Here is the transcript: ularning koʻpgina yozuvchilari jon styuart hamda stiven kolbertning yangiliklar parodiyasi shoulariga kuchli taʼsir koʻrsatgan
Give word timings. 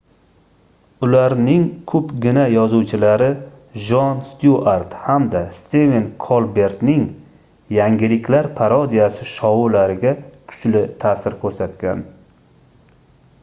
ularning 1.07 1.65
koʻpgina 1.91 2.45
yozuvchilari 2.53 3.27
jon 3.89 4.23
styuart 4.29 4.95
hamda 5.03 5.43
stiven 5.59 6.07
kolbertning 6.25 7.05
yangiliklar 7.77 8.51
parodiyasi 8.61 9.29
shoulariga 9.35 10.15
kuchli 10.25 10.83
taʼsir 11.05 11.39
koʻrsatgan 11.45 12.05